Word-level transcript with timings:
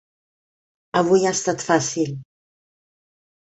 Avui 1.03 1.27
ha 1.29 1.35
estat 1.39 1.67
fàcil. 1.67 2.19